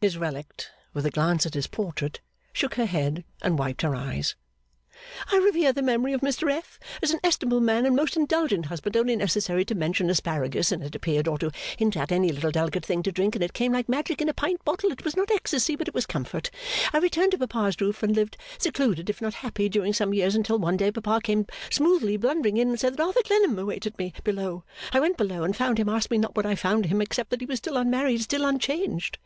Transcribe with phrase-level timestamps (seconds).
[0.00, 2.22] His relict, with a glance at his portrait,
[2.54, 4.34] shook her head and wiped her eyes.
[5.30, 6.80] 'I revere the memory of Mr F.
[7.02, 10.94] as an estimable man and most indulgent husband, only necessary to mention Asparagus and it
[10.94, 13.86] appeared or to hint at any little delicate thing to drink and it came like
[13.90, 16.50] magic in a pint bottle it was not ecstasy but it was comfort,
[16.94, 20.58] I returned to papa's roof and lived secluded if not happy during some years until
[20.58, 24.64] one day papa came smoothly blundering in and said that Arthur Clennam awaited me below,
[24.94, 27.42] I went below and found him ask me not what I found him except that
[27.42, 29.18] he was still unmarried still unchanged!